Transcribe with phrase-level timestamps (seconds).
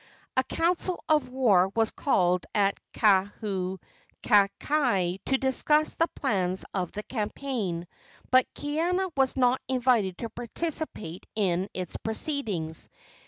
[0.35, 7.85] A council of war was called at Kaunakakai to discuss the plans of the campaign,
[8.31, 12.89] but Kaiana was not invited to participate in its proceedings.